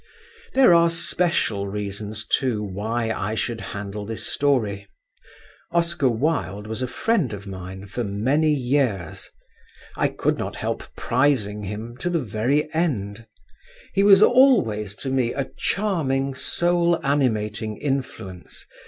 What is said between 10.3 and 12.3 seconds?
not help prizing him to the